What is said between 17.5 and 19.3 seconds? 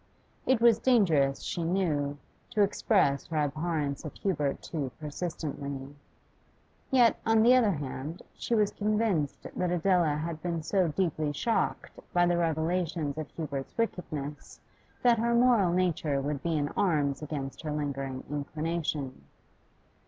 her lingering inclination.